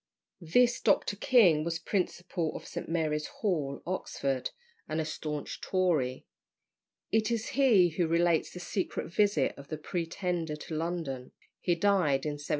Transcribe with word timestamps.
This 0.41 0.81
Dr. 0.81 1.15
King 1.15 1.63
was 1.63 1.77
principal 1.77 2.55
of 2.55 2.65
St. 2.65 2.89
Mary's 2.89 3.27
Hall, 3.27 3.83
Oxford, 3.85 4.49
and 4.89 4.99
a 4.99 5.05
staunch 5.05 5.61
Tory. 5.61 6.25
It 7.11 7.29
is 7.29 7.49
he 7.49 7.89
who 7.89 8.07
relates 8.07 8.49
the 8.49 8.59
secret 8.59 9.13
visit 9.13 9.53
of 9.59 9.67
the 9.67 9.77
Pretender 9.77 10.55
to 10.55 10.75
London. 10.75 11.33
He 11.59 11.75
died 11.75 12.25
in 12.25 12.39
1763. 12.41 12.49